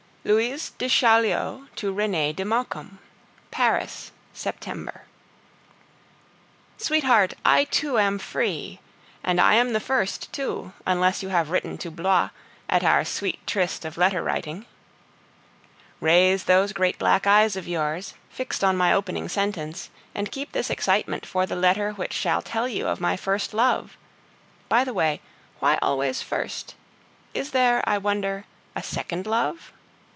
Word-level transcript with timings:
LOUISE 0.23 0.69
DE 0.77 0.87
CHAULIEU 0.87 1.69
TO 1.75 1.91
RENEE 1.91 2.31
DE 2.33 2.45
MAUCOMBE. 2.45 2.99
PARIS, 3.49 4.11
September. 4.35 5.01
Sweetheart, 6.77 7.33
I 7.43 7.63
too 7.63 7.97
am 7.97 8.19
free! 8.19 8.79
And 9.23 9.41
I 9.41 9.55
am 9.55 9.73
the 9.73 9.79
first 9.79 10.31
too, 10.31 10.73
unless 10.85 11.23
you 11.23 11.29
have 11.29 11.49
written 11.49 11.75
to 11.79 11.89
Blois, 11.89 12.29
at 12.69 12.83
our 12.83 13.03
sweet 13.03 13.39
tryst 13.47 13.83
of 13.83 13.97
letter 13.97 14.21
writing. 14.21 14.67
Raise 15.99 16.43
those 16.43 16.71
great 16.71 16.99
black 16.99 17.25
eyes 17.25 17.55
of 17.55 17.67
yours, 17.67 18.13
fixed 18.29 18.63
on 18.63 18.77
my 18.77 18.93
opening 18.93 19.27
sentence, 19.27 19.89
and 20.13 20.31
keep 20.31 20.51
this 20.51 20.69
excitement 20.69 21.25
for 21.25 21.47
the 21.47 21.55
letter 21.55 21.93
which 21.93 22.13
shall 22.13 22.43
tell 22.43 22.67
you 22.67 22.85
of 22.87 23.01
my 23.01 23.17
first 23.17 23.55
love. 23.55 23.97
By 24.69 24.83
the 24.83 24.93
way, 24.93 25.19
why 25.59 25.79
always 25.81 26.21
"first?" 26.21 26.75
Is 27.33 27.49
there, 27.49 27.83
I 27.89 27.97
wonder, 27.97 28.45
a 28.75 28.83
second 28.83 29.25
love? 29.25 29.73